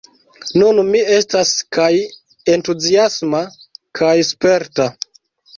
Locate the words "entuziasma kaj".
2.55-4.15